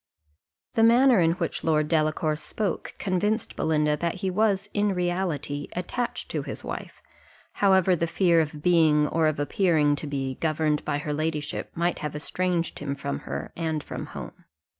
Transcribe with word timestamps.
The 0.73 0.81
manner 0.81 1.19
in 1.19 1.33
which 1.33 1.63
Lord 1.63 1.87
Delacour 1.87 2.35
spoke 2.35 2.95
convinced 2.97 3.55
Belinda 3.55 3.95
that 3.97 4.15
he 4.15 4.31
was 4.31 4.67
in 4.73 4.95
reality 4.95 5.67
attached 5.75 6.31
to 6.31 6.41
his 6.41 6.63
wife, 6.63 7.03
however 7.61 7.95
the 7.95 8.07
fear 8.07 8.39
of 8.41 8.63
being, 8.63 9.07
or 9.07 9.27
of 9.27 9.39
appearing 9.39 9.95
to 9.97 10.07
be, 10.07 10.39
governed 10.41 10.83
by 10.83 10.97
her 10.97 11.13
ladyship 11.13 11.69
might 11.75 11.99
have 11.99 12.15
estranged 12.15 12.79
him 12.79 12.95
from 12.95 13.19
her, 13.29 13.53
and 13.55 13.83
from 13.83 14.07
home. 14.07 14.45